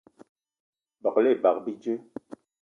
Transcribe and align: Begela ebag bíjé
Begela 1.01 1.29
ebag 1.33 1.57
bíjé 1.65 1.93